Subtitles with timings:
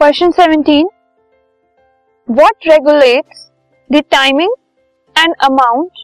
[0.00, 0.84] Question 17
[2.28, 3.40] what regulates
[3.90, 4.52] the timing
[5.16, 5.98] and amount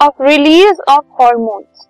[0.00, 1.86] of release of hormones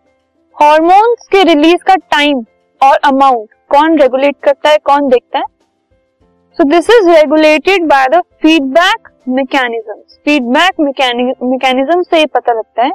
[0.57, 2.43] hormones के release का time
[2.81, 5.45] और amount कौन regulate करता है, कौन देखता है?
[6.59, 12.93] So this is regulated by the feedback mechanism feedback mechanism से ये पता लगता है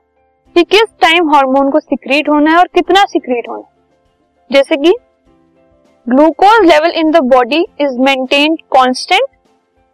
[0.56, 4.94] कि किस टाइम हार्मोन को सिक्रीट होना है और कितना सिक्रीट होना है। जैसे कि
[6.10, 9.28] glucose level in the body is maintained constant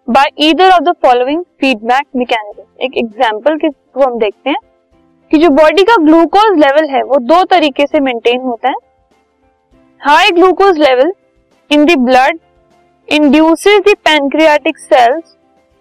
[0.08, 4.60] by either of the following feedback mechanism एक एग्जांपल के को हम देखते हैं
[5.32, 8.76] कि जो बॉडी का ग्लूकोज लेवल है, वो दो तरीके से मेंटेन होता है।
[10.02, 11.12] High glucose level
[11.72, 12.40] in the blood
[13.10, 15.36] induces the pancreatic cells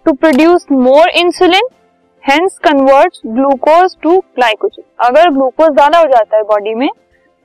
[0.05, 1.69] to produce more insulin
[2.23, 6.89] hence converts glucose to glycogen अगर ग्लूकोज ज़्यादा हो जाता है बॉडी में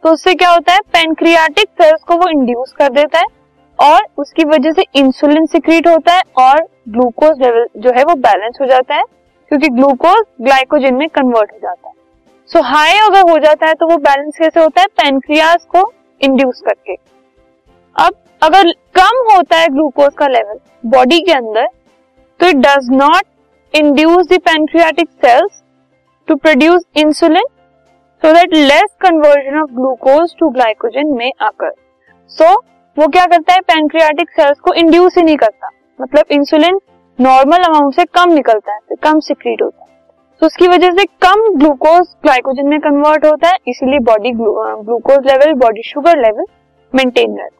[0.02, 0.80] तो उससे क्या होता है?
[0.92, 3.26] पेनक्रियाटिक सेल्स को वो इंड्यूस कर देता है
[3.78, 8.58] और उसकी वजह से इंसुलिन सिक्रीट होता है और ग्लूकोज लेवल जो है वो बैलेंस
[8.60, 9.04] हो जाता है
[9.50, 11.94] क्योंकि ग्लूकोज ग्लाइकोजन में कन्वर्ट हो जाता है।
[12.48, 14.86] सो so, हाई अगर हो जाता है तो वो बैलेंस कैसे होता है?
[14.96, 16.94] पेनक्रियाज को इंड्यूस करके।
[17.96, 21.66] अब अगर कम होता है ग्लूकोज का लेवल बॉडी के अंदर
[22.40, 25.62] तो it does not induce the pancreatic cells
[26.28, 27.44] to produce insulin
[28.22, 31.70] so that less conversion of glucose to glycogen में आकर
[32.30, 32.56] सो so,
[32.96, 33.60] वो क्या करता है?
[33.60, 36.80] पैंक्रियाटिक सेल्स को इंड्यूस ही नहीं करता। मतलब इंसुलिन
[37.18, 39.88] नॉर्मल अमाउंट से कम निकलता है कम सिक्रीट होता है।
[40.40, 45.52] तो उसकी वजह से कम ग्लूकोज ग्लाइकोजन में कन्वर्ट होता है इसीलिए body glucose level
[45.64, 46.44] body sugar level
[46.92, 47.59] maintain रहता है।